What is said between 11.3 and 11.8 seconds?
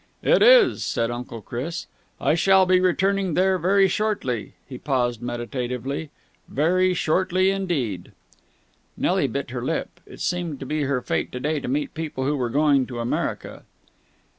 to day to